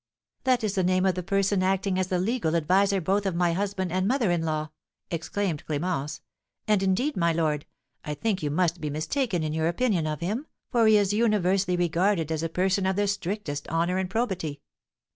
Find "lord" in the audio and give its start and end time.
7.31-7.67